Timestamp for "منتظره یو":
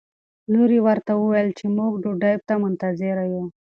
2.63-3.43